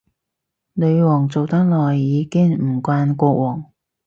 [0.73, 3.65] 女皇做得耐，已經唔慣國王